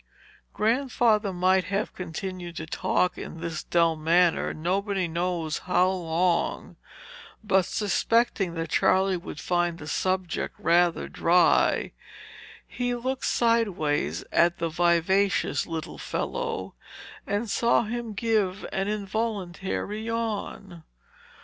Grandfather 0.51 1.31
might 1.31 1.65
have 1.65 1.93
continued 1.93 2.55
to 2.55 2.65
talk 2.65 3.19
in 3.19 3.39
this 3.39 3.61
dull 3.61 3.95
manner, 3.95 4.51
nobody 4.51 5.07
knows 5.07 5.59
how 5.59 5.87
long; 5.91 6.75
but, 7.43 7.65
suspecting 7.65 8.55
that 8.55 8.71
Charley 8.71 9.15
would 9.15 9.39
find 9.39 9.77
the 9.77 9.85
subject 9.87 10.55
rather 10.57 11.07
dry, 11.07 11.91
he 12.67 12.95
looked 12.95 13.25
sideways 13.25 14.23
at 14.31 14.57
that 14.57 14.69
vivacious 14.69 15.67
little 15.67 15.99
fellow, 15.99 16.73
and 17.27 17.47
saw 17.47 17.83
him 17.83 18.13
give 18.13 18.65
an 18.71 18.87
involuntary 18.87 20.01
yawn. 20.03 20.81